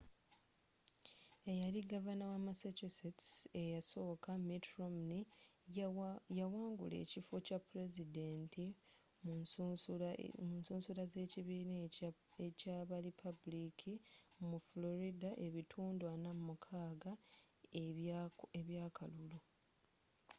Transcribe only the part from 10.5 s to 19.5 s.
nsusula z'ekibiina ekya ba lipaabuliki mu florida n'ebitundu 46 eby'akalulu